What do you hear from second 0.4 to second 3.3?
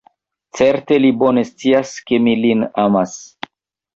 Certe li bone scias, ke mi lin amas.